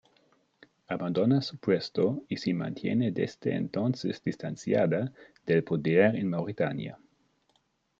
[0.89, 5.13] Abandona su puesto, y se mantiene desde entonces distanciada
[5.45, 6.97] del poder en Mauritania.